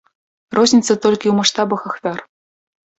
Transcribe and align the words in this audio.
Розніца 0.59 0.89
толькі 1.03 1.23
ў 1.29 1.33
маштабах 1.43 1.81
ахвяр. 1.95 2.17